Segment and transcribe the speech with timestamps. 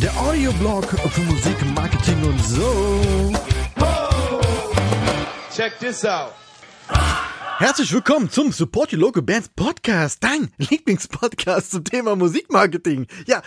[0.00, 3.32] Der Audioblog für Musik, Marketing und so.
[5.54, 6.32] Check this out.
[7.58, 13.06] Herzlich willkommen zum Support Your Local Bands Podcast, dein Lieblingspodcast zum Thema Musikmarketing.
[13.28, 13.42] Ja,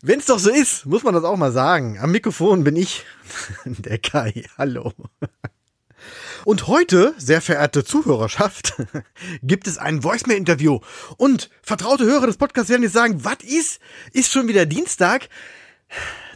[0.00, 1.98] wenn es doch so ist, muss man das auch mal sagen.
[1.98, 3.04] Am Mikrofon bin ich,
[3.66, 4.44] der Kai.
[4.56, 4.94] Hallo.
[6.44, 8.74] Und heute, sehr verehrte Zuhörerschaft,
[9.42, 10.80] gibt es ein Voicemail-Interview.
[11.16, 13.80] Und vertraute Hörer des Podcasts werden jetzt sagen, was ist?
[14.12, 15.28] Ist schon wieder Dienstag?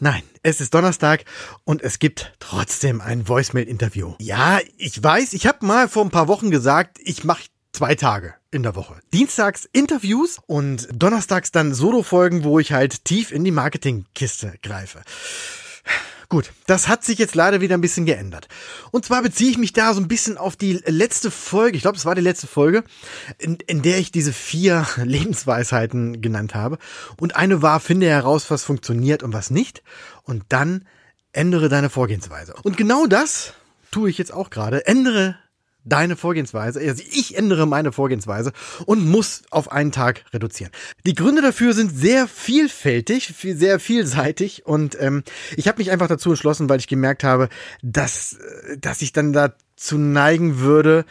[0.00, 1.24] Nein, es ist Donnerstag
[1.64, 4.14] und es gibt trotzdem ein Voicemail-Interview.
[4.20, 8.34] Ja, ich weiß, ich habe mal vor ein paar Wochen gesagt, ich mache zwei Tage
[8.50, 9.00] in der Woche.
[9.12, 15.02] Dienstags Interviews und donnerstags dann Solo-Folgen, wo ich halt tief in die Marketingkiste greife.
[16.30, 18.48] Gut, das hat sich jetzt leider wieder ein bisschen geändert.
[18.90, 21.96] Und zwar beziehe ich mich da so ein bisschen auf die letzte Folge, ich glaube,
[21.96, 22.84] es war die letzte Folge,
[23.38, 26.76] in, in der ich diese vier Lebensweisheiten genannt habe.
[27.18, 29.82] Und eine war, finde heraus, was funktioniert und was nicht.
[30.22, 30.86] Und dann
[31.32, 32.54] ändere deine Vorgehensweise.
[32.62, 33.54] Und genau das
[33.90, 34.86] tue ich jetzt auch gerade.
[34.86, 35.38] Ändere
[35.84, 38.52] deine Vorgehensweise, also ich ändere meine Vorgehensweise
[38.86, 40.72] und muss auf einen Tag reduzieren.
[41.06, 45.22] Die Gründe dafür sind sehr vielfältig, sehr vielseitig und ähm,
[45.56, 47.48] ich habe mich einfach dazu entschlossen, weil ich gemerkt habe,
[47.82, 51.04] dass, äh, dass ich dann dazu neigen würde,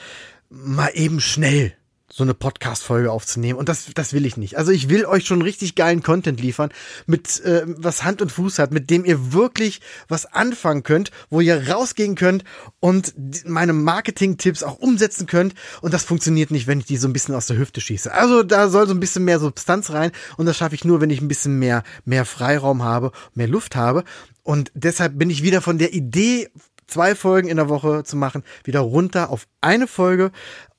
[0.49, 1.73] mal eben schnell
[2.17, 3.59] so eine Podcast-Folge aufzunehmen.
[3.59, 4.57] Und das, das will ich nicht.
[4.57, 6.71] Also ich will euch schon richtig geilen Content liefern,
[7.05, 11.41] mit äh, was Hand und Fuß hat, mit dem ihr wirklich was anfangen könnt, wo
[11.41, 12.43] ihr rausgehen könnt
[12.79, 13.13] und
[13.45, 15.53] meine Marketing-Tipps auch umsetzen könnt.
[15.81, 18.11] Und das funktioniert nicht, wenn ich die so ein bisschen aus der Hüfte schieße.
[18.11, 20.11] Also da soll so ein bisschen mehr Substanz rein.
[20.37, 23.75] Und das schaffe ich nur, wenn ich ein bisschen mehr, mehr Freiraum habe, mehr Luft
[23.75, 24.03] habe.
[24.41, 26.49] Und deshalb bin ich wieder von der Idee
[26.87, 30.31] zwei Folgen in der Woche zu machen, wieder runter auf eine Folge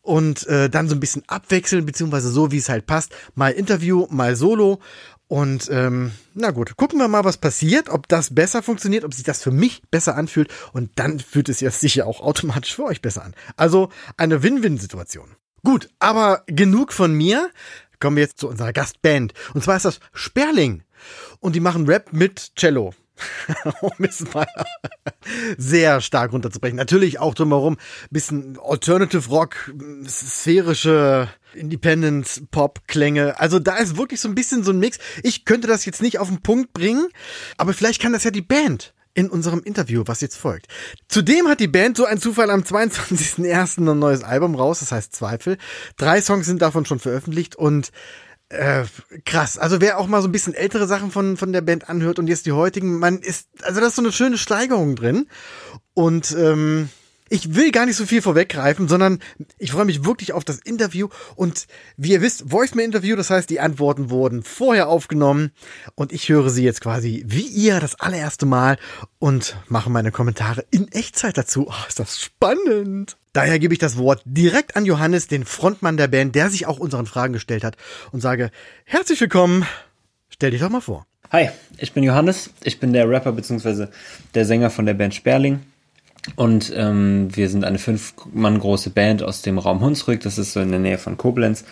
[0.09, 3.15] und äh, dann so ein bisschen abwechseln, beziehungsweise so, wie es halt passt.
[3.35, 4.81] Mal Interview, mal Solo.
[5.27, 9.25] Und ähm, na gut, gucken wir mal, was passiert, ob das besser funktioniert, ob sich
[9.25, 10.51] das für mich besser anfühlt.
[10.73, 13.35] Und dann fühlt es ja sicher auch automatisch für euch besser an.
[13.59, 15.37] Also eine Win-Win-Situation.
[15.63, 17.51] Gut, aber genug von mir.
[18.01, 19.35] Kommen wir jetzt zu unserer Gastband.
[19.53, 20.85] Und zwar ist das Sperling.
[21.41, 22.95] Und die machen Rap mit Cello.
[23.81, 24.47] um es mal
[25.57, 26.77] sehr stark runterzubrechen.
[26.77, 27.77] Natürlich auch drumherum
[28.11, 29.73] bisschen Alternative Rock,
[30.07, 33.39] sphärische Independent Pop Klänge.
[33.41, 34.99] Also da ist wirklich so ein bisschen so ein Mix.
[35.23, 37.09] Ich könnte das jetzt nicht auf den Punkt bringen,
[37.57, 40.69] aber vielleicht kann das ja die Band in unserem Interview, was jetzt folgt.
[41.09, 43.91] Zudem hat die Band so ein Zufall am 22.01.
[43.91, 45.59] ein neues Album raus, das heißt Zweifel.
[45.97, 47.91] Drei Songs sind davon schon veröffentlicht und
[48.51, 48.85] äh,
[49.25, 49.59] krass.
[49.59, 52.29] Also wer auch mal so ein bisschen ältere Sachen von, von der Band anhört und
[52.29, 55.29] jetzt die heutigen, man ist, also da ist so eine schöne Steigerung drin.
[55.95, 56.89] Und ähm,
[57.29, 59.21] ich will gar nicht so viel vorweggreifen, sondern
[59.59, 61.09] ich freue mich wirklich auf das Interview.
[61.37, 61.67] Und
[61.97, 65.51] wie ihr wisst, Voicemail-Interview, das heißt, die Antworten wurden vorher aufgenommen
[65.95, 68.79] und ich höre sie jetzt quasi wie ihr das allererste Mal
[69.19, 71.67] und mache meine Kommentare in Echtzeit dazu.
[71.69, 73.17] Oh, ist das spannend.
[73.33, 76.79] Daher gebe ich das Wort direkt an Johannes, den Frontmann der Band, der sich auch
[76.79, 77.77] unseren Fragen gestellt hat
[78.11, 78.51] und sage,
[78.85, 79.67] herzlich willkommen.
[80.31, 81.07] Stell dich doch mal vor.
[81.31, 82.51] Hi, ich bin Johannes.
[82.65, 83.89] Ich bin der Rapper bzw.
[84.35, 85.61] der Sänger von der Band Sperling.
[86.37, 90.53] Und ähm, wir sind eine fünf Mann große Band aus dem Raum Hunsrück, das ist
[90.53, 91.65] so in der Nähe von Koblenz.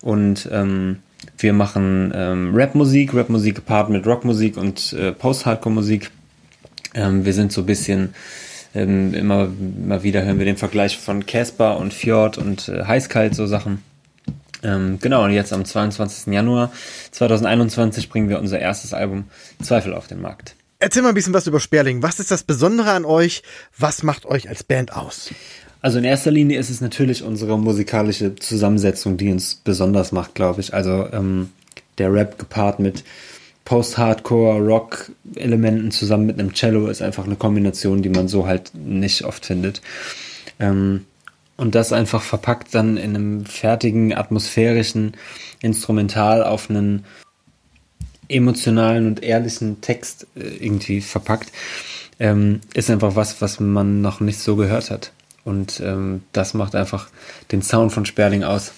[0.00, 0.98] Und ähm,
[1.38, 6.10] wir machen ähm, Rapmusik, Rapmusik gepaart mit Rockmusik und äh, Post-Hardcore-Musik.
[6.94, 8.14] Ähm, wir sind so ein bisschen,
[8.74, 13.34] ähm, immer, immer wieder hören wir den Vergleich von Casper und Fjord und äh, Heißkalt,
[13.34, 13.82] so Sachen.
[14.62, 16.32] Ähm, genau, und jetzt am 22.
[16.32, 16.72] Januar
[17.10, 19.24] 2021 bringen wir unser erstes Album
[19.62, 20.56] Zweifel auf den Markt.
[20.84, 22.02] Erzähl mal ein bisschen was über Sperling.
[22.02, 23.42] Was ist das Besondere an euch?
[23.78, 25.30] Was macht euch als Band aus?
[25.80, 30.60] Also in erster Linie ist es natürlich unsere musikalische Zusammensetzung, die uns besonders macht, glaube
[30.60, 30.74] ich.
[30.74, 31.48] Also ähm,
[31.96, 33.02] der Rap gepaart mit
[33.64, 39.24] Post-Hardcore, Rock-Elementen zusammen mit einem Cello ist einfach eine Kombination, die man so halt nicht
[39.24, 39.80] oft findet.
[40.60, 41.06] Ähm,
[41.56, 45.14] und das einfach verpackt dann in einem fertigen, atmosphärischen
[45.62, 47.06] Instrumental auf einen
[48.28, 51.52] emotionalen und ehrlichen Text äh, irgendwie verpackt,
[52.18, 55.12] ähm, ist einfach was, was man noch nicht so gehört hat.
[55.44, 57.08] Und ähm, das macht einfach
[57.52, 58.72] den Sound von Sperling aus.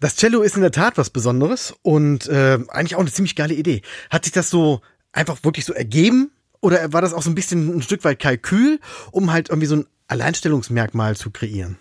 [0.00, 3.54] Das Cello ist in der Tat was Besonderes und äh, eigentlich auch eine ziemlich geile
[3.54, 3.82] Idee.
[4.10, 4.80] Hat sich das so
[5.12, 6.30] einfach wirklich so ergeben?
[6.60, 8.80] Oder war das auch so ein bisschen ein Stück weit Kalkül,
[9.12, 11.78] um halt irgendwie so ein Alleinstellungsmerkmal zu kreieren?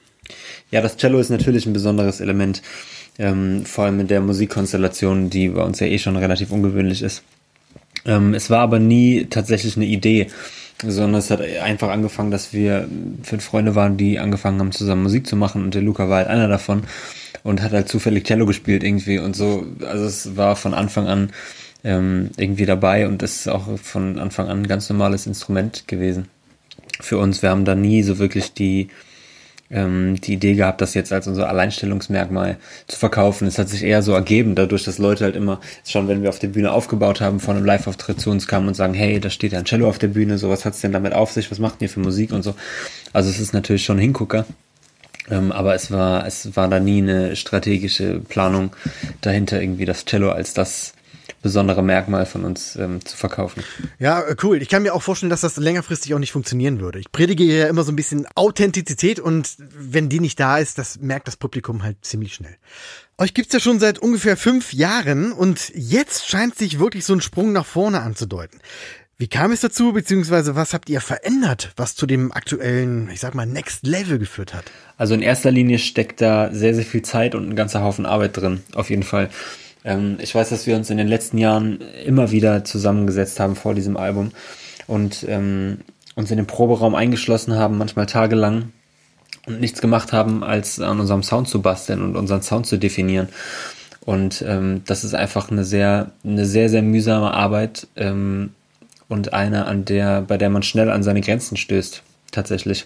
[0.71, 2.61] Ja, das Cello ist natürlich ein besonderes Element
[3.19, 7.23] ähm, vor allem in der Musikkonstellation, die bei uns ja eh schon relativ ungewöhnlich ist.
[8.05, 10.27] Ähm, es war aber nie tatsächlich eine Idee,
[10.81, 12.87] sondern es hat einfach angefangen, dass wir
[13.21, 16.27] fünf Freunde waren, die angefangen haben, zusammen Musik zu machen und der Luca war halt
[16.29, 16.83] einer davon
[17.43, 19.65] und hat halt zufällig Cello gespielt irgendwie und so.
[19.85, 21.31] Also es war von Anfang an
[21.83, 26.29] ähm, irgendwie dabei und es ist auch von Anfang an ein ganz normales Instrument gewesen
[27.01, 27.41] für uns.
[27.41, 28.87] Wir haben da nie so wirklich die
[29.71, 32.57] ähm, die Idee gehabt, das jetzt als unser Alleinstellungsmerkmal
[32.87, 33.47] zu verkaufen.
[33.47, 36.39] Es hat sich eher so ergeben, dadurch, dass Leute halt immer, schon wenn wir auf
[36.39, 39.51] der Bühne aufgebaut haben, von einem Live-Auftritt zu uns kamen und sagen, hey, da steht
[39.51, 41.81] ja ein Cello auf der Bühne, so was hat's denn damit auf sich, was macht
[41.81, 42.55] ihr für Musik und so.
[43.13, 44.45] Also es ist natürlich schon Hingucker.
[45.29, 48.71] Ähm, aber es war, es war da nie eine strategische Planung
[49.21, 50.93] dahinter, irgendwie das Cello als das
[51.41, 53.63] besondere Merkmal von uns ähm, zu verkaufen.
[53.97, 54.61] Ja, äh, cool.
[54.61, 56.99] Ich kann mir auch vorstellen, dass das längerfristig auch nicht funktionieren würde.
[56.99, 60.99] Ich predige ja immer so ein bisschen Authentizität und wenn die nicht da ist, das
[60.99, 62.55] merkt das Publikum halt ziemlich schnell.
[63.17, 67.21] Euch gibt's ja schon seit ungefähr fünf Jahren und jetzt scheint sich wirklich so ein
[67.21, 68.59] Sprung nach vorne anzudeuten.
[69.21, 73.35] Wie kam es dazu, beziehungsweise was habt ihr verändert, was zu dem aktuellen, ich sag
[73.35, 74.63] mal, Next Level geführt hat?
[74.95, 78.37] Also in erster Linie steckt da sehr, sehr viel Zeit und ein ganzer Haufen Arbeit
[78.37, 79.29] drin, auf jeden Fall.
[79.83, 83.73] Ähm, ich weiß, dass wir uns in den letzten Jahren immer wieder zusammengesetzt haben vor
[83.73, 84.31] diesem Album
[84.87, 85.79] und ähm,
[86.15, 88.71] uns in den Proberaum eingeschlossen haben, manchmal tagelang
[89.45, 93.29] und nichts gemacht haben, als an unserem Sound zu basteln und unseren Sound zu definieren.
[94.01, 98.51] Und ähm, das ist einfach eine sehr, eine sehr, sehr mühsame Arbeit ähm,
[99.07, 102.85] und eine, an der, bei der man schnell an seine Grenzen stößt, tatsächlich.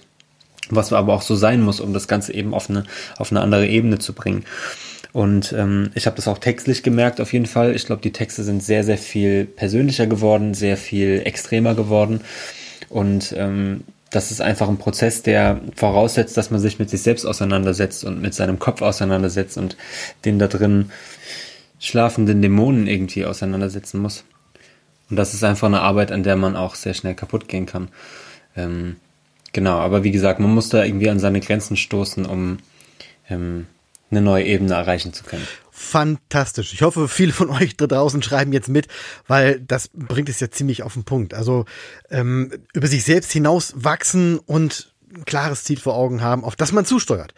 [0.70, 2.86] Was aber auch so sein muss, um das Ganze eben auf eine,
[3.18, 4.46] auf eine andere Ebene zu bringen.
[5.14, 7.76] Und ähm, ich habe das auch textlich gemerkt auf jeden Fall.
[7.76, 12.22] Ich glaube, die Texte sind sehr, sehr viel persönlicher geworden, sehr viel extremer geworden.
[12.90, 17.26] Und ähm, das ist einfach ein Prozess, der voraussetzt, dass man sich mit sich selbst
[17.26, 19.78] auseinandersetzt und mit seinem Kopf auseinandersetzt und
[20.26, 20.92] den da drin
[21.80, 24.24] schlafenden Dämonen irgendwie auseinandersetzen muss.
[25.10, 27.90] Und das ist einfach eine Arbeit, an der man auch sehr schnell kaputt gehen kann.
[28.56, 28.96] Ähm,
[29.52, 32.58] genau, aber wie gesagt, man muss da irgendwie an seine Grenzen stoßen, um
[33.30, 33.68] ähm,
[34.12, 35.48] eine neue Ebene erreichen zu können.
[35.72, 36.74] Fantastisch.
[36.74, 38.88] Ich hoffe, viele von euch da draußen schreiben jetzt mit,
[39.28, 41.34] weil das bringt es ja ziemlich auf den Punkt.
[41.34, 41.66] Also
[42.12, 46.72] ähm, über sich selbst hinaus wachsen und ein klares Ziel vor Augen haben, auf das
[46.72, 47.34] man zusteuert.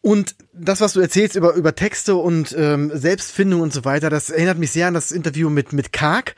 [0.00, 4.30] Und das, was du erzählst über, über Texte und ähm, Selbstfindung und so weiter, das
[4.30, 6.34] erinnert mich sehr an das Interview mit, mit Karg.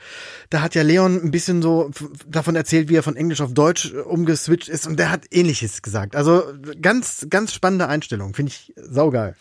[0.51, 1.89] Da hat ja Leon ein bisschen so
[2.27, 6.15] davon erzählt, wie er von Englisch auf Deutsch umgeswitcht ist und der hat ähnliches gesagt.
[6.15, 6.43] Also
[6.79, 8.35] ganz, ganz spannende Einstellung.
[8.35, 9.35] Finde ich saugeil.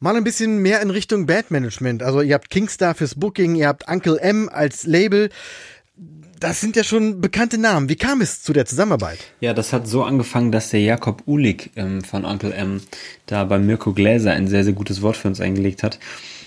[0.00, 2.04] Mal ein bisschen mehr in Richtung Bandmanagement.
[2.04, 5.28] Also ihr habt Kingstar fürs Booking, ihr habt Uncle M als Label.
[6.38, 7.88] Das sind ja schon bekannte Namen.
[7.88, 9.18] Wie kam es zu der Zusammenarbeit?
[9.40, 12.80] Ja, das hat so angefangen, dass der Jakob Ulig ähm, von Uncle M
[13.26, 15.98] da bei Mirko Gläser ein sehr, sehr gutes Wort für uns eingelegt hat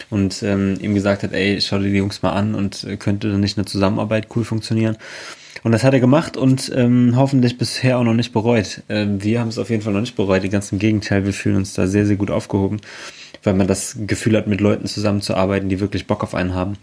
[0.09, 3.29] und ähm, ihm gesagt hat, ey, schau dir die Jungs mal an und äh, könnte
[3.29, 4.95] da nicht eine Zusammenarbeit cool funktionieren.
[5.63, 8.81] Und das hat er gemacht und ähm, hoffentlich bisher auch noch nicht bereut.
[8.87, 10.49] Ähm, wir haben es auf jeden Fall noch nicht bereut.
[10.49, 12.79] Ganz im Gegenteil, wir fühlen uns da sehr, sehr gut aufgehoben
[13.43, 16.77] weil man das Gefühl hat, mit Leuten zusammenzuarbeiten, die wirklich Bock auf einen haben.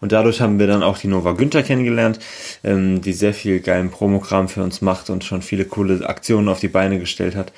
[0.00, 2.18] Und dadurch haben wir dann auch die Nova Günther kennengelernt,
[2.62, 6.60] ähm, die sehr viel geilen Promokram für uns macht und schon viele coole Aktionen auf
[6.60, 7.52] die Beine gestellt hat.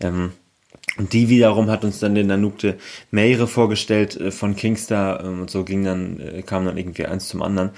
[0.00, 0.32] Ähm,
[0.96, 2.76] und die wiederum hat uns dann den Nanukte
[3.10, 7.28] Meire vorgestellt äh, von Kingstar ähm, und so ging dann, äh, kam dann irgendwie eins
[7.28, 7.70] zum anderen.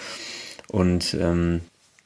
[0.68, 1.60] Und ähm,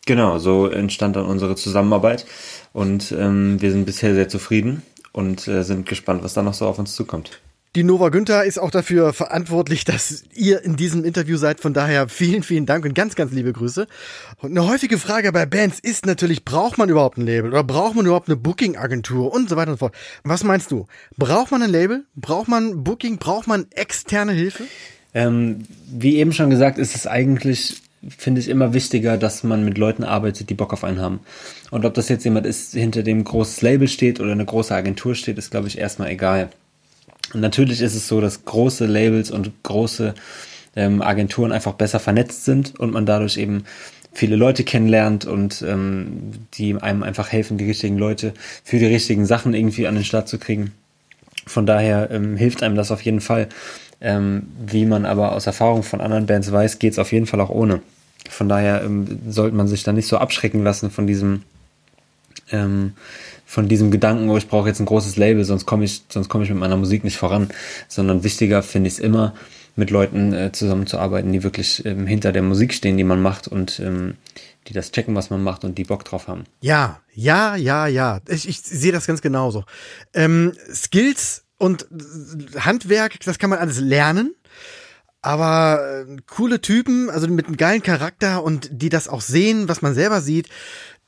[0.07, 2.27] genau, so entstand dann unsere Zusammenarbeit
[2.73, 4.83] und ähm, wir sind bisher sehr zufrieden
[5.13, 7.41] und äh, sind gespannt, was da noch so auf uns zukommt.
[7.75, 11.59] Die Nova Günther ist auch dafür verantwortlich, dass ihr in diesem Interview seid.
[11.59, 13.89] Von daher vielen, vielen Dank und ganz, ganz liebe Grüße.
[14.39, 17.97] Und eine häufige Frage bei Bands ist natürlich, braucht man überhaupt ein Label oder braucht
[17.97, 19.97] man überhaupt eine Booking-Agentur und so weiter und so fort.
[20.23, 20.87] Was meinst du?
[21.17, 22.05] Braucht man ein Label?
[22.15, 23.19] Braucht man Booking?
[23.19, 24.63] Braucht man externe Hilfe?
[25.13, 27.83] Ähm, wie eben schon gesagt, ist es eigentlich
[28.19, 31.21] finde ich immer wichtiger, dass man mit Leuten arbeitet, die Bock auf einen haben.
[31.71, 35.15] Und ob das jetzt jemand ist, hinter dem großes Label steht oder eine große Agentur
[35.15, 36.51] steht, ist, glaube ich, erstmal egal.
[37.33, 40.15] Und natürlich ist es so, dass große Labels und große
[40.77, 43.65] ähm, Agenturen einfach besser vernetzt sind und man dadurch eben
[44.13, 49.27] viele Leute kennenlernt und ähm, die einem einfach helfen, die richtigen Leute für die richtigen
[49.27, 50.73] Sachen irgendwie an den Start zu kriegen.
[51.47, 53.49] Von daher ähm, hilft einem das auf jeden Fall.
[54.01, 57.41] Ähm, wie man aber aus Erfahrung von anderen Bands weiß, geht es auf jeden Fall
[57.41, 57.81] auch ohne.
[58.29, 61.43] Von daher ähm, sollte man sich da nicht so abschrecken lassen von diesem
[62.51, 62.93] ähm,
[63.45, 66.45] von diesem Gedanken, oh, ich brauche jetzt ein großes Label, sonst komme ich, sonst komme
[66.45, 67.49] ich mit meiner Musik nicht voran.
[67.89, 69.35] Sondern wichtiger finde ich es immer,
[69.77, 73.81] mit Leuten äh, zusammenzuarbeiten, die wirklich ähm, hinter der Musik stehen, die man macht und
[73.81, 74.15] ähm,
[74.69, 76.45] die das checken, was man macht und die Bock drauf haben.
[76.61, 78.21] Ja, ja, ja, ja.
[78.29, 79.65] Ich, ich sehe das ganz genauso.
[80.15, 81.87] Ähm, Skills und
[82.59, 84.35] Handwerk, das kann man alles lernen.
[85.23, 89.81] Aber äh, coole Typen, also mit einem geilen Charakter und die das auch sehen, was
[89.81, 90.49] man selber sieht,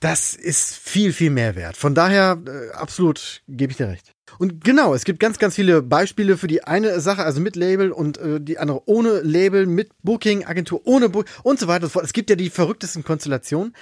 [0.06, 1.76] das ist viel, viel mehr wert.
[1.76, 4.15] Von daher, äh, absolut, gebe ich dir recht.
[4.38, 7.92] Und genau, es gibt ganz, ganz viele Beispiele für die eine Sache, also mit Label
[7.92, 11.90] und äh, die andere ohne Label, mit Booking, Agentur ohne Booking und so weiter und
[11.90, 12.04] so fort.
[12.04, 13.74] Es gibt ja die verrücktesten Konstellationen.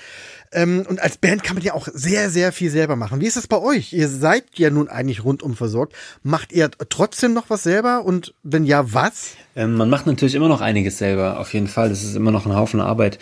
[0.52, 3.20] Ähm, und als Band kann man ja auch sehr, sehr viel selber machen.
[3.20, 3.92] Wie ist das bei euch?
[3.92, 5.94] Ihr seid ja nun eigentlich rundum versorgt.
[6.22, 8.04] Macht ihr trotzdem noch was selber?
[8.04, 9.34] Und wenn ja, was?
[9.56, 11.88] Ähm, man macht natürlich immer noch einiges selber, auf jeden Fall.
[11.88, 13.18] Das ist immer noch ein Haufen Arbeit,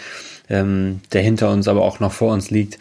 [0.48, 2.78] ähm, der hinter uns, aber auch noch vor uns liegt.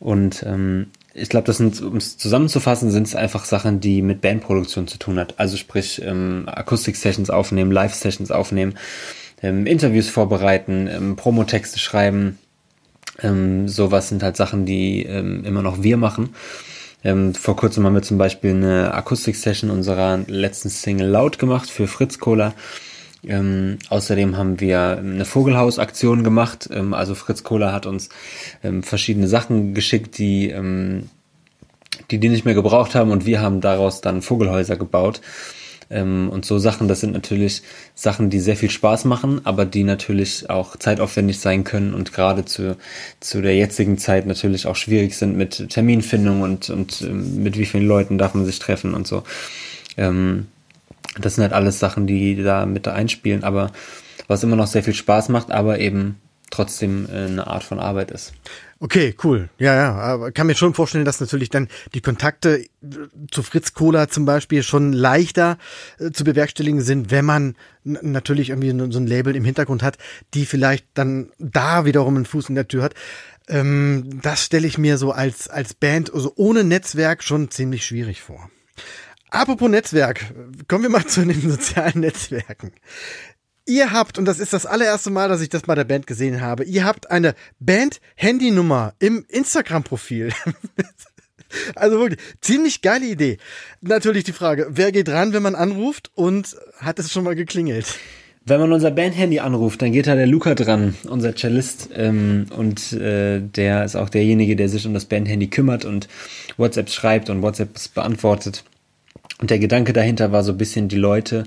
[0.00, 4.20] Und ähm, ich glaube, das sind, um es zusammenzufassen, sind es einfach Sachen, die mit
[4.20, 5.38] Bandproduktion zu tun hat.
[5.38, 8.74] Also sprich, ähm, Akustik-Sessions aufnehmen, Live-Sessions aufnehmen,
[9.40, 12.38] ähm, Interviews vorbereiten, ähm, Promotexte schreiben.
[13.22, 16.34] Ähm, sowas sind halt Sachen, die ähm, immer noch wir machen.
[17.04, 21.86] Ähm, vor kurzem haben wir zum Beispiel eine Akustik-Session unserer letzten Single Laut gemacht für
[21.86, 22.54] Fritz Kohler.
[23.28, 26.68] Ähm, außerdem haben wir eine Vogelhaus-Aktion gemacht.
[26.72, 28.08] Ähm, also Fritz Kohler hat uns
[28.62, 31.10] ähm, verschiedene Sachen geschickt, die, ähm,
[32.10, 35.20] die die nicht mehr gebraucht haben und wir haben daraus dann Vogelhäuser gebaut.
[35.90, 37.62] Ähm, und so Sachen, das sind natürlich
[37.94, 42.44] Sachen, die sehr viel Spaß machen, aber die natürlich auch zeitaufwendig sein können und gerade
[42.44, 42.76] zu,
[43.20, 47.66] zu der jetzigen Zeit natürlich auch schwierig sind mit Terminfindung und, und ähm, mit wie
[47.66, 49.24] vielen Leuten darf man sich treffen und so.
[49.96, 50.46] Ähm,
[51.18, 53.70] das sind halt alles Sachen, die da mit einspielen, aber
[54.26, 56.16] was immer noch sehr viel Spaß macht, aber eben
[56.50, 58.32] trotzdem äh, eine Art von Arbeit ist.
[58.80, 59.48] Okay, cool.
[59.58, 62.68] Ja, ja, aber kann mir schon vorstellen, dass natürlich dann die Kontakte äh,
[63.30, 65.58] zu Fritz Cola zum Beispiel schon leichter
[65.98, 69.98] äh, zu bewerkstelligen sind, wenn man natürlich irgendwie so ein Label im Hintergrund hat,
[70.34, 72.94] die vielleicht dann da wiederum einen Fuß in der Tür hat.
[73.48, 78.22] Ähm, das stelle ich mir so als, als Band, also ohne Netzwerk schon ziemlich schwierig
[78.22, 78.50] vor.
[79.34, 80.32] Apropos Netzwerk,
[80.68, 82.70] kommen wir mal zu den sozialen Netzwerken.
[83.66, 86.40] Ihr habt, und das ist das allererste Mal, dass ich das bei der Band gesehen
[86.40, 90.32] habe, ihr habt eine Band-Handynummer im Instagram-Profil.
[91.74, 93.38] also wirklich, ziemlich geile Idee.
[93.80, 97.98] Natürlich die Frage, wer geht ran, wenn man anruft und hat es schon mal geklingelt?
[98.44, 102.92] Wenn man unser Band-Handy anruft, dann geht da der Luca dran, unser Cellist, ähm, und
[102.92, 106.06] äh, der ist auch derjenige, der sich um das Band-Handy kümmert und
[106.56, 108.62] WhatsApp schreibt und WhatsApps beantwortet.
[109.40, 111.44] Und der Gedanke dahinter war so ein bisschen die Leute,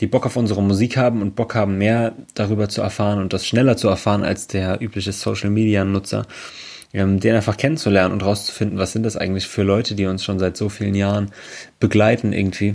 [0.00, 3.46] die Bock auf unsere Musik haben und Bock haben, mehr darüber zu erfahren und das
[3.46, 6.26] schneller zu erfahren als der übliche Social Media Nutzer,
[6.92, 10.38] ähm, den einfach kennenzulernen und rauszufinden, was sind das eigentlich für Leute, die uns schon
[10.38, 11.30] seit so vielen Jahren
[11.78, 12.74] begleiten irgendwie.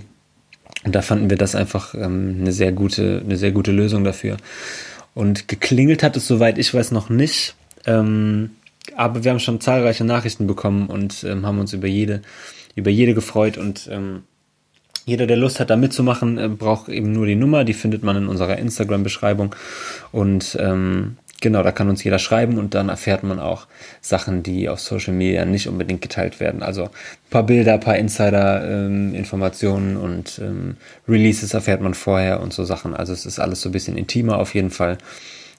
[0.84, 4.38] Und da fanden wir das einfach ähm, eine sehr gute, eine sehr gute Lösung dafür.
[5.14, 7.56] Und geklingelt hat es, soweit ich weiß, noch nicht.
[7.86, 8.52] Ähm,
[8.96, 12.22] aber wir haben schon zahlreiche Nachrichten bekommen und ähm, haben uns über jede,
[12.76, 14.24] über jede gefreut und ähm,
[15.06, 18.18] jeder, der Lust hat, da mitzumachen, äh, braucht eben nur die Nummer, die findet man
[18.18, 19.56] in unserer Instagram-Beschreibung.
[20.12, 23.68] Und ähm, genau, da kann uns jeder schreiben und dann erfährt man auch
[24.02, 26.64] Sachen, die auf Social Media nicht unbedingt geteilt werden.
[26.64, 32.52] Also ein paar Bilder, ein paar Insider-Informationen ähm, und ähm, Releases erfährt man vorher und
[32.52, 32.96] so Sachen.
[32.96, 34.98] Also es ist alles so ein bisschen intimer auf jeden Fall.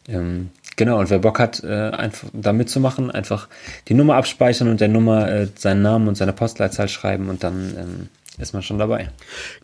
[0.09, 3.49] Ähm, Genau, und wer Bock hat, äh, einfach da mitzumachen, einfach
[3.89, 7.75] die Nummer abspeichern und der Nummer äh, seinen Namen und seine Postleitzahl schreiben und dann
[7.79, 8.09] ähm,
[8.39, 9.11] ist man schon dabei.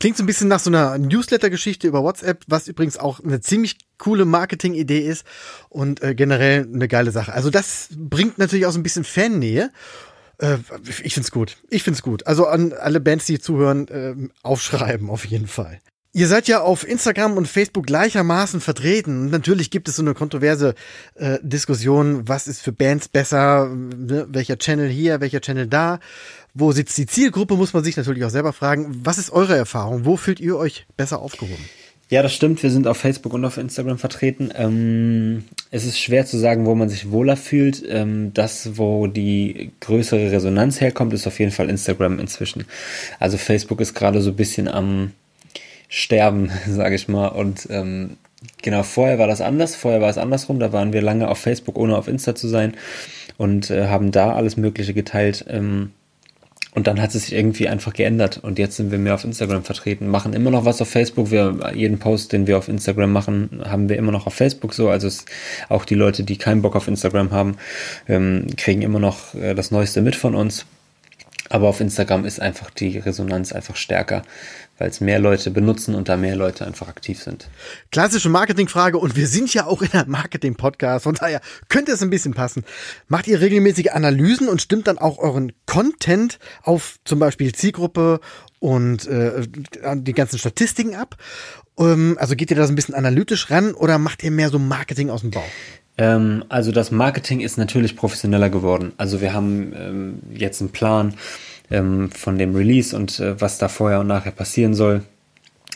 [0.01, 3.77] Klingt so ein bisschen nach so einer Newsletter-Geschichte über WhatsApp, was übrigens auch eine ziemlich
[3.99, 5.25] coole Marketing-Idee ist
[5.69, 7.33] und äh, generell eine geile Sache.
[7.33, 9.71] Also das bringt natürlich auch so ein bisschen Fannähe.
[10.39, 10.59] Äh,
[11.03, 11.57] ich find's gut.
[11.71, 12.27] Ich find's gut.
[12.27, 15.81] Also an alle Bands, die zuhören, äh, aufschreiben auf jeden Fall.
[16.15, 19.31] Ihr seid ja auf Instagram und Facebook gleichermaßen vertreten.
[19.31, 20.75] Natürlich gibt es so eine kontroverse
[21.15, 24.27] äh, Diskussion, was ist für Bands besser, ne?
[24.29, 26.01] welcher Channel hier, welcher Channel da.
[26.55, 29.01] Wo sitzt die Zielgruppe, muss man sich natürlich auch selber fragen.
[29.05, 30.05] Was ist eure Erfahrung?
[30.05, 31.65] Wo fühlt ihr euch besser aufgehoben?
[32.13, 32.63] Ja, das stimmt.
[32.63, 34.51] Wir sind auf Facebook und auf Instagram vertreten.
[34.55, 37.83] Ähm, es ist schwer zu sagen, wo man sich wohler fühlt.
[37.89, 42.67] Ähm, das, wo die größere Resonanz herkommt, ist auf jeden Fall Instagram inzwischen.
[43.19, 45.13] Also Facebook ist gerade so ein bisschen am
[45.89, 47.29] Sterben, sage ich mal.
[47.29, 48.19] Und ähm,
[48.61, 49.75] genau, vorher war das anders.
[49.75, 50.61] Vorher war es andersrum.
[50.61, 52.75] Da waren wir lange auf Facebook, ohne auf Insta zu sein
[53.39, 55.47] und äh, haben da alles Mögliche geteilt.
[55.49, 55.93] Ähm,
[56.75, 58.41] und dann hat es sich irgendwie einfach geändert.
[58.43, 61.31] Und jetzt sind wir mehr auf Instagram vertreten, machen immer noch was auf Facebook.
[61.31, 64.89] Wir, jeden Post, den wir auf Instagram machen, haben wir immer noch auf Facebook so.
[64.89, 65.27] Also es,
[65.69, 67.57] auch die Leute, die keinen Bock auf Instagram haben,
[68.09, 70.65] ähm, kriegen immer noch äh, das Neueste mit von uns.
[71.51, 74.23] Aber auf Instagram ist einfach die Resonanz einfach stärker
[74.83, 77.49] weil es mehr Leute benutzen und da mehr Leute einfach aktiv sind.
[77.93, 82.11] Klassische Marketingfrage und wir sind ja auch in einem Marketing-Podcast, von daher könnte es ein
[82.11, 82.65] bisschen passen.
[83.07, 88.19] Macht ihr regelmäßige Analysen und stimmt dann auch euren Content auf zum Beispiel Zielgruppe
[88.59, 89.47] und äh,
[89.95, 91.15] die ganzen Statistiken ab?
[91.79, 94.59] Ähm, also geht ihr da so ein bisschen analytisch ran oder macht ihr mehr so
[94.59, 95.43] Marketing aus dem Bauch?
[95.97, 98.95] Ähm, also das Marketing ist natürlich professioneller geworden.
[98.97, 101.15] Also wir haben ähm, jetzt einen Plan
[101.73, 105.03] ähm, von dem Release und äh, was da vorher und nachher passieren soll.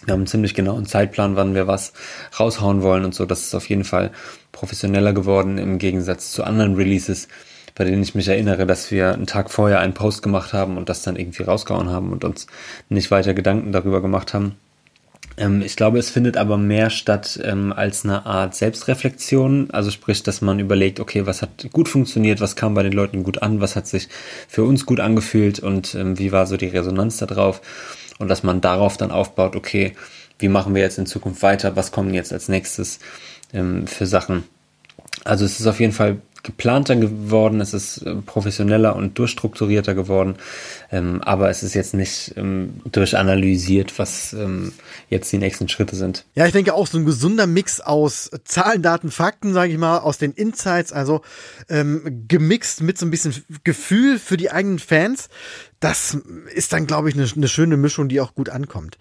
[0.04, 1.92] Wir haben einen ziemlich genauen Zeitplan, wann wir was
[2.38, 3.24] raushauen wollen und so.
[3.24, 4.12] Das ist auf jeden Fall
[4.52, 7.28] professioneller geworden im Gegensatz zu anderen Releases,
[7.74, 10.88] bei denen ich mich erinnere, dass wir einen Tag vorher einen Post gemacht haben und
[10.88, 12.46] das dann irgendwie rausgehauen haben und uns
[12.88, 14.56] nicht weiter Gedanken darüber gemacht haben.
[15.36, 19.70] Ähm, ich glaube, es findet aber mehr statt ähm, als eine Art Selbstreflexion.
[19.70, 23.22] Also sprich, dass man überlegt, okay, was hat gut funktioniert, was kam bei den Leuten
[23.22, 24.08] gut an, was hat sich
[24.48, 27.60] für uns gut angefühlt und ähm, wie war so die Resonanz da drauf.
[28.18, 29.92] Und dass man darauf dann aufbaut, okay,
[30.38, 32.98] wie machen wir jetzt in Zukunft weiter, was kommen jetzt als nächstes
[33.52, 34.44] ähm, für Sachen.
[35.24, 40.36] Also es ist auf jeden Fall geplanter geworden, es ist äh, professioneller und durchstrukturierter geworden,
[40.90, 44.72] ähm, aber es ist jetzt nicht ähm, durchanalysiert, was ähm,
[45.10, 46.24] jetzt die nächsten Schritte sind.
[46.34, 49.98] Ja, ich denke auch so ein gesunder Mix aus Zahlen, Daten, Fakten, sage ich mal,
[49.98, 51.20] aus den Insights, also
[51.68, 53.34] ähm, gemixt mit so ein bisschen
[53.64, 55.28] Gefühl für die eigenen Fans.
[55.80, 56.16] Das
[56.54, 58.96] ist dann, glaube ich, eine, eine schöne Mischung, die auch gut ankommt.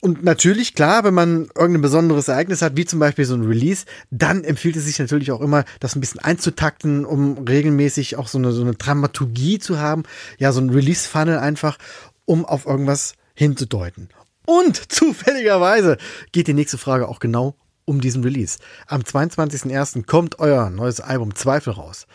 [0.00, 3.84] Und natürlich, klar, wenn man irgendein besonderes Ereignis hat, wie zum Beispiel so ein Release,
[4.10, 8.38] dann empfiehlt es sich natürlich auch immer, das ein bisschen einzutakten, um regelmäßig auch so
[8.38, 10.04] eine, so eine Dramaturgie zu haben.
[10.38, 11.78] Ja, so ein Release-Funnel einfach,
[12.26, 14.08] um auf irgendwas hinzudeuten.
[14.46, 15.96] Und zufälligerweise
[16.30, 18.58] geht die nächste Frage auch genau um diesen Release.
[18.86, 20.06] Am 22.01.
[20.06, 22.06] kommt euer neues Album Zweifel raus.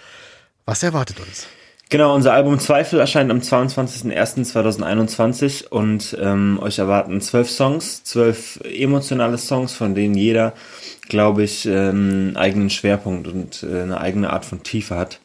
[0.66, 1.48] Was erwartet uns?
[1.94, 9.38] Genau, unser Album Zweifel erscheint am 22.01.2021 und ähm, euch erwarten zwölf Songs, zwölf emotionale
[9.38, 10.54] Songs, von denen jeder,
[11.08, 15.20] glaube ich, ähm, einen eigenen Schwerpunkt und äh, eine eigene Art von Tiefe hat.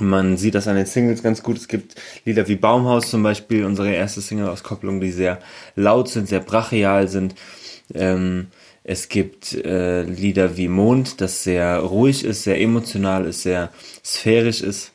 [0.00, 1.58] Man sieht das an den Singles ganz gut.
[1.58, 1.94] Es gibt
[2.24, 5.38] Lieder wie Baumhaus zum Beispiel, unsere erste Single-Auskopplung, die sehr
[5.76, 7.36] laut sind, sehr brachial sind.
[7.94, 8.48] Ähm,
[8.82, 13.70] es gibt äh, Lieder wie Mond, das sehr ruhig ist, sehr emotional ist, sehr
[14.04, 14.90] sphärisch ist.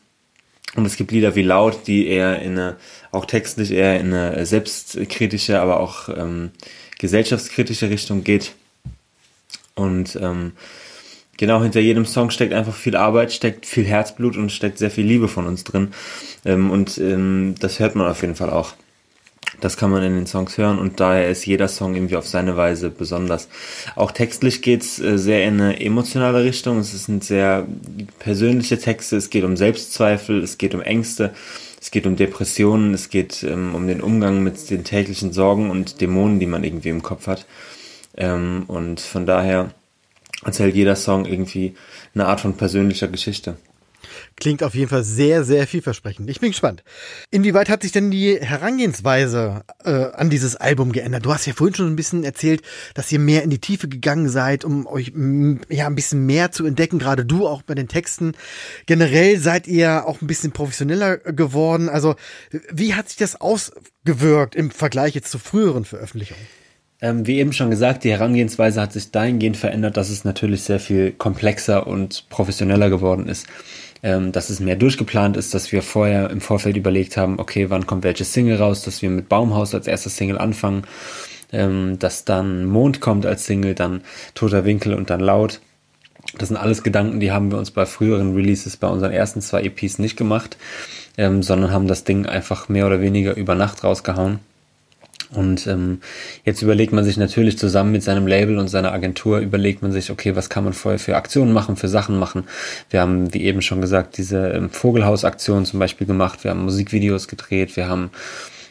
[0.75, 2.77] Und es gibt Lieder wie Laut, die eher in eine,
[3.11, 6.51] auch textlich eher in eine selbstkritische, aber auch ähm,
[6.97, 8.53] gesellschaftskritische Richtung geht.
[9.75, 10.53] Und ähm,
[11.37, 15.05] genau hinter jedem Song steckt einfach viel Arbeit, steckt viel Herzblut und steckt sehr viel
[15.05, 15.93] Liebe von uns drin.
[16.45, 18.73] Ähm, und ähm, das hört man auf jeden Fall auch.
[19.61, 22.57] Das kann man in den Songs hören und daher ist jeder Song irgendwie auf seine
[22.57, 23.47] Weise besonders.
[23.95, 26.79] Auch textlich geht's äh, sehr in eine emotionale Richtung.
[26.79, 27.65] Es sind sehr
[28.19, 29.15] persönliche Texte.
[29.15, 31.33] Es geht um Selbstzweifel, es geht um Ängste,
[31.79, 36.01] es geht um Depressionen, es geht ähm, um den Umgang mit den täglichen Sorgen und
[36.01, 37.45] Dämonen, die man irgendwie im Kopf hat.
[38.17, 39.71] Ähm, und von daher
[40.43, 41.75] erzählt jeder Song irgendwie
[42.13, 43.55] eine Art von persönlicher Geschichte.
[44.43, 46.29] Klingt auf jeden Fall sehr, sehr vielversprechend.
[46.29, 46.83] Ich bin gespannt.
[47.31, 51.23] Inwieweit hat sich denn die Herangehensweise äh, an dieses Album geändert?
[51.25, 52.61] Du hast ja vorhin schon ein bisschen erzählt,
[52.93, 55.13] dass ihr mehr in die Tiefe gegangen seid, um euch
[55.69, 58.33] ja ein bisschen mehr zu entdecken, gerade du auch bei den Texten.
[58.85, 61.87] Generell seid ihr auch ein bisschen professioneller geworden.
[61.87, 62.15] Also,
[62.69, 66.43] wie hat sich das ausgewirkt im Vergleich jetzt zu früheren Veröffentlichungen?
[66.99, 70.81] Ähm, wie eben schon gesagt, die Herangehensweise hat sich dahingehend verändert, dass es natürlich sehr
[70.81, 73.47] viel komplexer und professioneller geworden ist
[74.03, 77.87] ähm, dass es mehr durchgeplant ist, dass wir vorher im Vorfeld überlegt haben, okay, wann
[77.87, 80.83] kommt welche Single raus, dass wir mit Baumhaus als erstes Single anfangen,
[81.53, 84.01] ähm, dass dann Mond kommt als Single, dann
[84.35, 85.61] Toter Winkel und dann Laut.
[86.37, 89.63] Das sind alles Gedanken, die haben wir uns bei früheren Releases, bei unseren ersten zwei
[89.63, 90.57] EPs nicht gemacht,
[91.17, 94.39] ähm, sondern haben das Ding einfach mehr oder weniger über Nacht rausgehauen.
[95.35, 96.01] Und ähm,
[96.45, 100.11] jetzt überlegt man sich natürlich zusammen mit seinem Label und seiner Agentur, überlegt man sich,
[100.11, 102.45] okay, was kann man vorher für Aktionen machen, für Sachen machen.
[102.89, 107.27] Wir haben, wie eben schon gesagt, diese ähm, Vogelhaus-Aktion zum Beispiel gemacht, wir haben Musikvideos
[107.27, 108.11] gedreht, wir haben,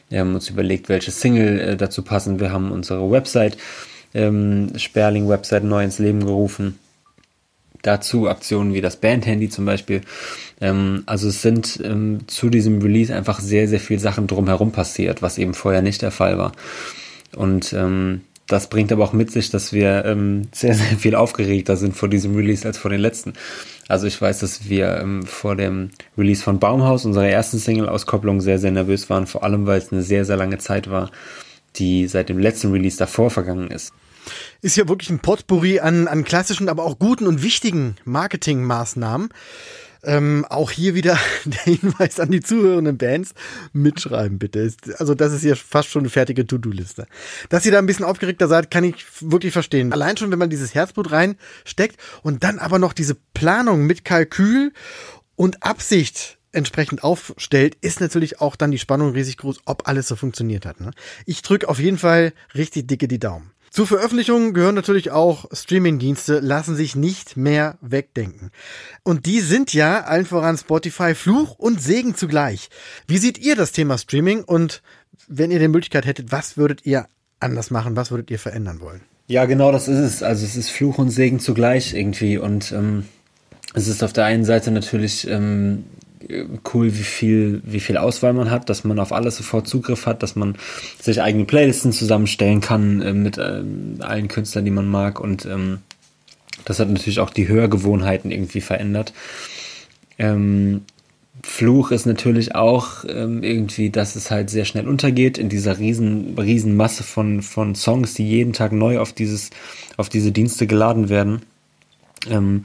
[0.09, 3.57] wir haben uns überlegt, welche Single äh, dazu passen, wir haben unsere Website,
[4.15, 6.79] ähm, Sperling-Website neu ins Leben gerufen
[7.83, 10.01] dazu Aktionen wie das Bandhandy zum Beispiel.
[10.61, 15.21] Ähm, also es sind ähm, zu diesem Release einfach sehr, sehr viel Sachen drumherum passiert,
[15.21, 16.53] was eben vorher nicht der Fall war.
[17.37, 21.77] Und ähm, das bringt aber auch mit sich, dass wir ähm, sehr, sehr viel aufgeregter
[21.77, 23.35] sind vor diesem Release als vor den letzten.
[23.89, 28.59] Also ich weiß, dass wir ähm, vor dem Release von Baumhaus, unserer ersten Single-Auskopplung, sehr,
[28.59, 31.11] sehr nervös waren, vor allem weil es eine sehr, sehr lange Zeit war,
[31.77, 33.93] die seit dem letzten Release davor vergangen ist
[34.61, 39.31] ist ja wirklich ein Potpourri an, an klassischen, aber auch guten und wichtigen Marketingmaßnahmen.
[40.05, 43.35] Ähm, auch hier wieder der Hinweis an die zuhörenden Bands.
[43.73, 44.73] Mitschreiben bitte.
[44.99, 47.07] Also das ist ja fast schon eine fertige To-Do-Liste.
[47.51, 49.93] Dass ihr da ein bisschen aufgeregter seid, kann ich wirklich verstehen.
[49.93, 54.73] Allein schon, wenn man dieses Herzblut reinsteckt und dann aber noch diese Planung mit Kalkül
[55.37, 60.17] und Absicht entsprechend aufstellt, ist natürlich auch dann die Spannung riesig groß, ob alles so
[60.17, 60.81] funktioniert hat.
[60.81, 60.91] Ne?
[61.27, 63.53] Ich drücke auf jeden Fall richtig dicke die Daumen.
[63.73, 68.51] Zur Veröffentlichung gehören natürlich auch Streamingdienste, lassen sich nicht mehr wegdenken.
[69.03, 72.69] Und die sind ja allen voran Spotify Fluch und Segen zugleich.
[73.07, 74.83] Wie seht ihr das Thema Streaming und
[75.27, 77.07] wenn ihr die Möglichkeit hättet, was würdet ihr
[77.41, 79.01] anders machen, was würdet ihr verändern wollen?
[79.27, 80.23] Ja, genau, das ist es.
[80.23, 83.07] Also es ist Fluch und Segen zugleich irgendwie und ähm,
[83.73, 85.85] es ist auf der einen Seite natürlich ähm,
[86.73, 90.23] cool, wie viel, wie viel Auswahl man hat, dass man auf alles sofort Zugriff hat,
[90.23, 90.57] dass man
[91.01, 93.63] sich eigene Playlisten zusammenstellen kann äh, mit äh,
[94.01, 95.79] allen Künstlern, die man mag und ähm,
[96.65, 99.13] das hat natürlich auch die Hörgewohnheiten irgendwie verändert.
[100.19, 100.83] Ähm,
[101.43, 106.39] Fluch ist natürlich auch ähm, irgendwie, dass es halt sehr schnell untergeht in dieser riesen,
[106.39, 109.51] riesen Masse von, von Songs, die jeden Tag neu auf dieses,
[109.97, 111.43] auf diese Dienste geladen werden.
[112.31, 112.65] Ähm,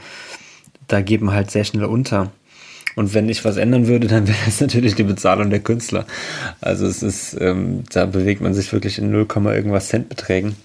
[0.87, 2.31] da geben halt sehr schnell unter.
[2.97, 6.07] Und wenn ich was ändern würde, dann wäre das natürlich die Bezahlung der Künstler.
[6.61, 10.55] Also es ist, ähm, da bewegt man sich wirklich in 0, irgendwas Centbeträgen.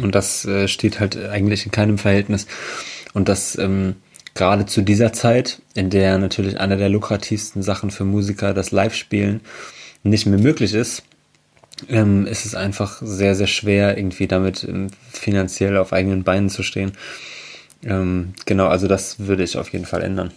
[0.00, 2.48] Und das äh, steht halt eigentlich in keinem Verhältnis.
[3.14, 3.94] Und das ähm,
[4.34, 9.40] gerade zu dieser Zeit, in der natürlich einer der lukrativsten Sachen für Musiker das Live-Spielen
[10.02, 11.04] nicht mehr möglich ist,
[11.88, 16.64] ähm, ist es einfach sehr, sehr schwer, irgendwie damit ähm, finanziell auf eigenen Beinen zu
[16.64, 16.90] stehen.
[17.84, 20.32] Ähm, genau, also das würde ich auf jeden Fall ändern.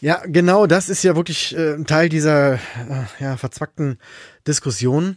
[0.00, 2.58] Ja, genau, das ist ja wirklich äh, ein Teil dieser äh,
[3.18, 3.98] ja, verzwackten
[4.46, 5.16] Diskussion.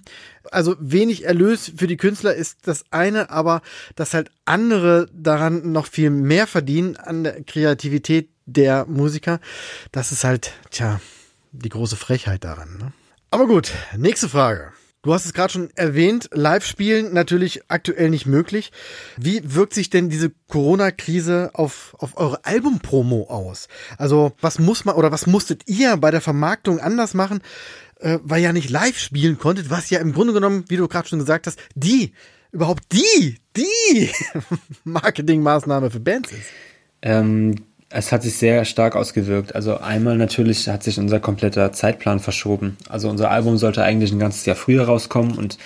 [0.51, 3.61] Also wenig Erlös für die Künstler ist das eine, aber
[3.95, 9.39] dass halt andere daran noch viel mehr verdienen an der Kreativität der Musiker,
[9.91, 10.99] das ist halt, tja,
[11.51, 12.77] die große Frechheit daran.
[12.77, 12.93] Ne?
[13.31, 14.73] Aber gut, nächste Frage.
[15.03, 18.71] Du hast es gerade schon erwähnt, Live-Spielen natürlich aktuell nicht möglich.
[19.17, 23.67] Wie wirkt sich denn diese Corona-Krise auf, auf eure Album-Promo aus?
[23.97, 27.41] Also was muss man oder was musstet ihr bei der Vermarktung anders machen,
[27.99, 30.87] äh, weil ihr ja nicht live spielen konntet, was ja im Grunde genommen, wie du
[30.87, 32.13] gerade schon gesagt hast, die,
[32.53, 34.09] überhaupt die, die
[34.85, 36.47] Marketingmaßnahme für Bands ist?
[37.01, 37.55] Ähm,
[37.95, 39.53] es hat sich sehr stark ausgewirkt.
[39.53, 42.75] Also einmal natürlich hat sich unser kompletter Zeitplan verschoben.
[42.89, 45.59] Also unser Album sollte eigentlich ein ganzes Jahr früher rauskommen und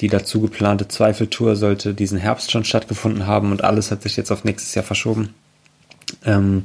[0.00, 4.32] die dazu geplante Zweifeltour sollte diesen Herbst schon stattgefunden haben und alles hat sich jetzt
[4.32, 5.34] auf nächstes Jahr verschoben.
[6.24, 6.64] Ähm,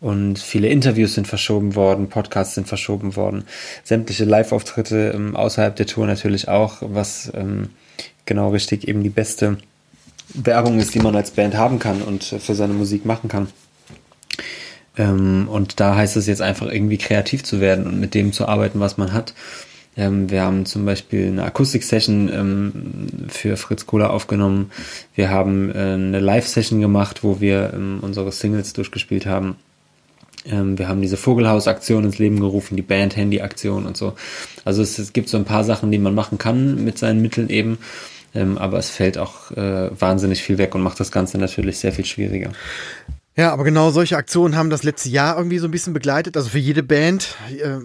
[0.00, 3.44] und viele Interviews sind verschoben worden, Podcasts sind verschoben worden,
[3.84, 7.70] sämtliche Live-Auftritte ähm, außerhalb der Tour natürlich auch, was ähm,
[8.24, 9.58] genau richtig eben die beste
[10.32, 13.48] Werbung ist, die man als Band haben kann und äh, für seine Musik machen kann.
[14.98, 18.46] Ähm, und da heißt es jetzt einfach irgendwie kreativ zu werden und mit dem zu
[18.46, 19.32] arbeiten, was man hat.
[19.96, 22.72] Ähm, wir haben zum Beispiel eine Akustik-Session ähm,
[23.28, 24.70] für Fritz Kohler aufgenommen.
[25.14, 29.56] Wir haben äh, eine Live-Session gemacht, wo wir ähm, unsere Singles durchgespielt haben.
[30.46, 34.14] Ähm, wir haben diese Vogelhaus-Aktion ins Leben gerufen, die Band-Handy-Aktion und so.
[34.64, 37.48] Also es, es, gibt so ein paar Sachen, die man machen kann mit seinen Mitteln
[37.48, 37.78] eben.
[38.34, 41.92] Ähm, aber es fällt auch äh, wahnsinnig viel weg und macht das Ganze natürlich sehr
[41.92, 42.52] viel schwieriger.
[43.38, 46.36] Ja, aber genau solche Aktionen haben das letzte Jahr irgendwie so ein bisschen begleitet.
[46.36, 47.78] Also für jede Band, äh,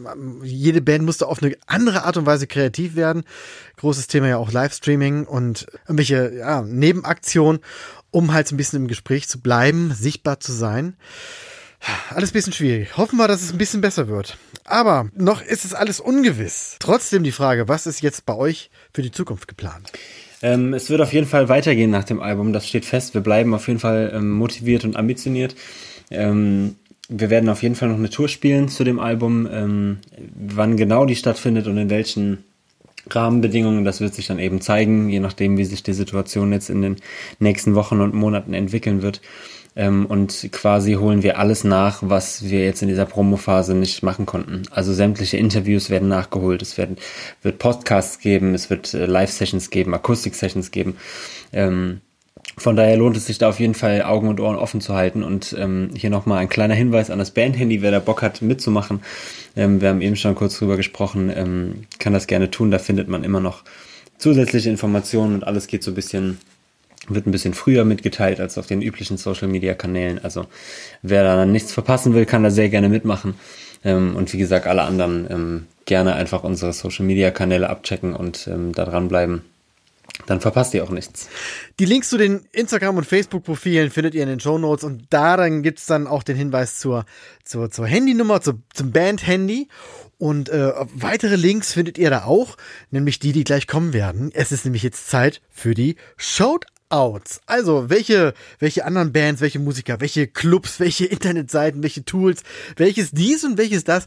[0.43, 3.23] jede Band musste auf eine andere Art und Weise kreativ werden.
[3.77, 7.61] Großes Thema ja auch Livestreaming und irgendwelche ja, Nebenaktionen,
[8.09, 10.95] um halt so ein bisschen im Gespräch zu bleiben, sichtbar zu sein.
[12.09, 12.97] Alles ein bisschen schwierig.
[12.97, 14.39] Hoffen wir, dass es ein bisschen besser wird.
[14.65, 16.77] Aber noch ist es alles ungewiss.
[16.79, 19.91] Trotzdem die Frage, was ist jetzt bei euch für die Zukunft geplant?
[20.43, 23.13] Ähm, es wird auf jeden Fall weitergehen nach dem Album, das steht fest.
[23.13, 25.56] Wir bleiben auf jeden Fall ähm, motiviert und ambitioniert.
[26.12, 26.75] Ähm,
[27.10, 29.47] wir werden auf jeden Fall noch eine Tour spielen zu dem Album.
[29.51, 29.97] Ähm,
[30.36, 32.43] wann genau die stattfindet und in welchen
[33.10, 36.82] Rahmenbedingungen, das wird sich dann eben zeigen, je nachdem, wie sich die Situation jetzt in
[36.82, 36.97] den
[37.39, 39.21] nächsten Wochen und Monaten entwickeln wird.
[39.75, 44.25] Ähm, und quasi holen wir alles nach, was wir jetzt in dieser Promophase nicht machen
[44.25, 44.63] konnten.
[44.71, 46.97] Also sämtliche Interviews werden nachgeholt, es werden,
[47.41, 50.97] wird Podcasts geben, es wird äh, Live-Sessions geben, Akustik-Sessions geben.
[51.51, 52.01] Ähm,
[52.55, 55.23] von daher lohnt es sich da auf jeden Fall Augen und Ohren offen zu halten.
[55.23, 59.01] Und ähm, hier nochmal ein kleiner Hinweis an das Band-Handy, wer da Bock hat mitzumachen.
[59.55, 62.69] Ähm, wir haben eben schon kurz drüber gesprochen, ähm, kann das gerne tun.
[62.69, 63.63] Da findet man immer noch
[64.19, 66.38] zusätzliche Informationen und alles geht so ein bisschen
[67.07, 70.23] wird ein bisschen früher mitgeteilt als auf den üblichen Social Media Kanälen.
[70.23, 70.47] Also
[71.01, 73.35] wer da nichts verpassen will, kann da sehr gerne mitmachen.
[73.83, 78.47] Ähm, und wie gesagt, alle anderen ähm, gerne einfach unsere Social Media Kanäle abchecken und
[78.47, 79.41] ähm, da dranbleiben.
[80.27, 81.27] Dann verpasst ihr auch nichts.
[81.79, 85.63] Die Links zu den Instagram- und Facebook-Profilen findet ihr in den Show Notes und daran
[85.63, 87.05] gibt's dann auch den Hinweis zur,
[87.43, 89.67] zur, zur Handynummer, zu, zum Band-Handy.
[90.19, 92.55] Und äh, weitere Links findet ihr da auch,
[92.91, 94.31] nämlich die, die gleich kommen werden.
[94.33, 97.41] Es ist nämlich jetzt Zeit für die Shoutout Shoutouts.
[97.45, 102.43] Also, welche, welche anderen Bands, welche Musiker, welche Clubs, welche Internetseiten, welche Tools,
[102.77, 104.06] welches dies und welches das,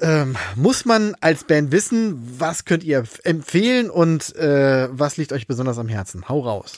[0.00, 5.46] ähm, muss man als Band wissen, was könnt ihr empfehlen und äh, was liegt euch
[5.46, 6.28] besonders am Herzen?
[6.28, 6.76] Hau raus.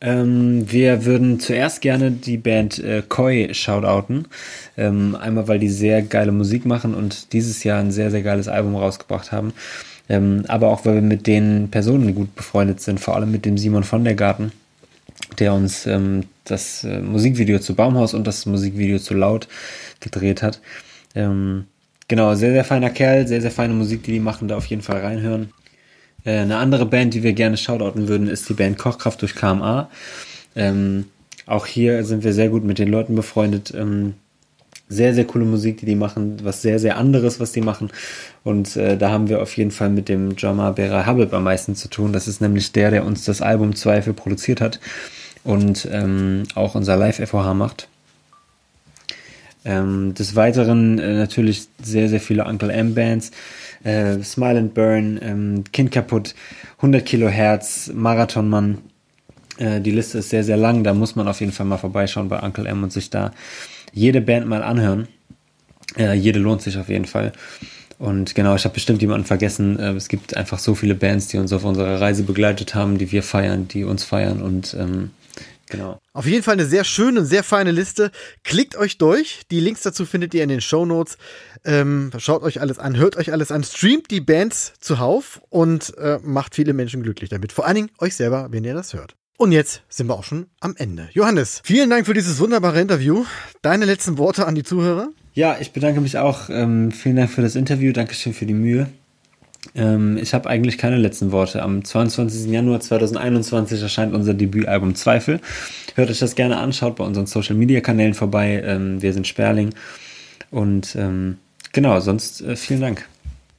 [0.00, 4.28] Ähm, wir würden zuerst gerne die Band äh, Koi shoutouten.
[4.76, 8.48] Ähm, einmal, weil die sehr geile Musik machen und dieses Jahr ein sehr, sehr geiles
[8.48, 9.52] Album rausgebracht haben.
[10.08, 13.58] Ähm, aber auch, weil wir mit den Personen gut befreundet sind, vor allem mit dem
[13.58, 14.52] Simon von der Garten,
[15.38, 19.48] der uns ähm, das äh, Musikvideo zu Baumhaus und das Musikvideo zu Laut
[20.00, 20.60] gedreht hat.
[21.14, 21.66] Ähm,
[22.08, 24.82] genau, sehr, sehr feiner Kerl, sehr, sehr feine Musik, die die machen, da auf jeden
[24.82, 25.52] Fall reinhören.
[26.24, 29.90] Äh, eine andere Band, die wir gerne shoutouten würden, ist die Band Kochkraft durch KMA.
[30.56, 31.06] Ähm,
[31.46, 33.72] auch hier sind wir sehr gut mit den Leuten befreundet.
[33.74, 34.14] Ähm,
[34.88, 37.90] sehr, sehr coole Musik, die die machen, was sehr, sehr anderes, was die machen.
[38.44, 41.74] Und äh, da haben wir auf jeden Fall mit dem Jama Bera Habib am meisten
[41.74, 42.12] zu tun.
[42.12, 44.80] Das ist nämlich der, der uns das Album Zweifel produziert hat
[45.44, 47.88] und ähm, auch unser Live-FOH macht.
[49.64, 53.32] Ähm, des Weiteren äh, natürlich sehr, sehr viele Uncle M Bands
[53.84, 56.34] äh, Smile and Burn, ähm, Kind kaputt,
[56.78, 58.78] 100 Kilohertz, Marathonmann.
[59.58, 60.84] Äh, die Liste ist sehr, sehr lang.
[60.84, 63.32] Da muss man auf jeden Fall mal vorbeischauen bei Uncle M und sich da
[63.92, 65.08] jede Band mal anhören.
[65.96, 67.32] Äh, jede lohnt sich auf jeden Fall.
[67.98, 69.78] Und genau, ich habe bestimmt jemanden vergessen.
[69.78, 73.10] Äh, es gibt einfach so viele Bands, die uns auf unserer Reise begleitet haben, die
[73.10, 75.10] wir feiern, die uns feiern und ähm,
[75.70, 76.00] Genau.
[76.12, 78.10] Auf jeden Fall eine sehr schöne und sehr feine Liste.
[78.42, 79.42] Klickt euch durch.
[79.50, 81.18] Die Links dazu findet ihr in den Show Notes.
[81.64, 86.18] Ähm, schaut euch alles an, hört euch alles an, streamt die Bands zuhauf und äh,
[86.22, 87.52] macht viele Menschen glücklich damit.
[87.52, 89.16] Vor allen Dingen euch selber, wenn ihr das hört.
[89.40, 91.10] Und jetzt sind wir auch schon am Ende.
[91.12, 93.24] Johannes, vielen Dank für dieses wunderbare Interview.
[93.62, 95.10] Deine letzten Worte an die Zuhörer?
[95.32, 96.50] Ja, ich bedanke mich auch.
[96.50, 97.92] Ähm, vielen Dank für das Interview.
[97.92, 98.88] Dankeschön für die Mühe.
[99.76, 101.62] Ähm, ich habe eigentlich keine letzten Worte.
[101.62, 102.50] Am 22.
[102.50, 105.38] Januar 2021 erscheint unser Debütalbum Zweifel.
[105.94, 108.60] Hört euch das gerne an, schaut bei unseren Social Media Kanälen vorbei.
[108.64, 109.72] Ähm, wir sind Sperling.
[110.50, 111.38] Und ähm,
[111.72, 113.06] genau, sonst äh, vielen Dank.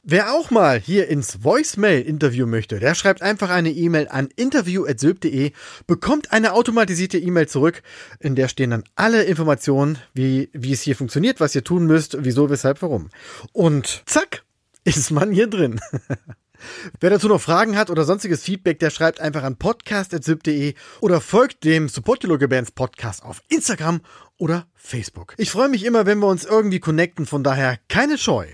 [0.02, 5.52] Wer auch mal hier ins Voicemail-Interview möchte, der schreibt einfach eine E-Mail an interview.sylp.de,
[5.86, 7.82] bekommt eine automatisierte E-Mail zurück,
[8.18, 12.16] in der stehen dann alle Informationen, wie, wie es hier funktioniert, was ihr tun müsst,
[12.20, 13.10] wieso, weshalb, warum.
[13.52, 14.42] Und zack,
[14.84, 15.80] ist man hier drin.
[17.00, 21.64] Wer dazu noch Fragen hat oder sonstiges Feedback, der schreibt einfach an podcast.zip.de oder folgt
[21.64, 24.00] dem Support Your Local Bands Podcast auf Instagram
[24.38, 25.34] oder Facebook.
[25.36, 28.46] Ich freue mich immer, wenn wir uns irgendwie connecten, von daher keine Scheu.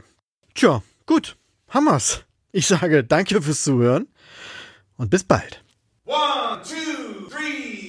[0.55, 1.37] Tja, gut,
[1.69, 2.25] Hammers.
[2.53, 4.09] Ich sage danke fürs Zuhören
[4.97, 5.62] und bis bald.
[6.05, 7.88] One, two, three.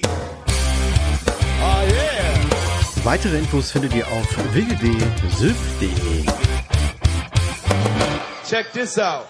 [1.60, 3.04] Oh yeah.
[3.04, 6.24] Weitere Infos findet ihr auf www.sylp.de.
[8.46, 9.26] Check this out.